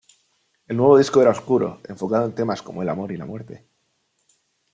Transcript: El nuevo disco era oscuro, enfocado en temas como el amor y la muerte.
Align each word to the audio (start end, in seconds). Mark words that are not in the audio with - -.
El 0.65 0.77
nuevo 0.77 0.97
disco 0.97 1.21
era 1.21 1.29
oscuro, 1.29 1.79
enfocado 1.87 2.25
en 2.25 2.33
temas 2.33 2.63
como 2.63 2.81
el 2.81 2.89
amor 2.89 3.11
y 3.11 3.17
la 3.17 3.27
muerte. 3.27 3.67